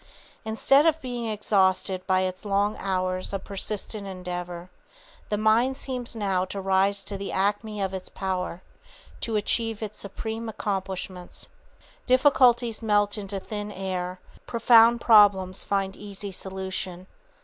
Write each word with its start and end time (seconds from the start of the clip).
Instead 0.43 0.87
of 0.87 0.99
being 0.99 1.27
exhausted 1.27 2.07
by 2.07 2.21
its 2.21 2.43
long 2.43 2.75
hours 2.77 3.33
of 3.33 3.43
persistent 3.45 4.07
endeavor, 4.07 4.67
the 5.29 5.37
mind 5.37 5.77
seems 5.77 6.15
now 6.15 6.43
to 6.43 6.59
rise 6.59 7.03
to 7.03 7.19
the 7.19 7.31
acme 7.31 7.79
of 7.79 7.93
its 7.93 8.09
power, 8.09 8.63
to 9.19 9.35
achieve 9.35 9.83
its 9.83 9.99
supreme 9.99 10.49
accomplishments. 10.49 11.49
Difficulties 12.07 12.81
melt 12.81 13.15
into 13.15 13.39
thin 13.39 13.71
air, 13.71 14.19
profound 14.47 15.01
problems 15.01 15.63
find 15.63 15.95
easy 15.95 16.31
solution. 16.31 17.05